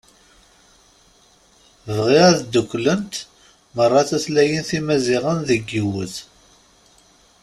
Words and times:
Bɣi 1.95 2.17
ad 2.27 2.37
dduklent 2.41 3.13
meṛṛa 3.75 4.01
tutlayin 4.09 4.63
timaziɣen 4.69 5.39
deg 5.49 5.63
yiwet. 5.73 6.15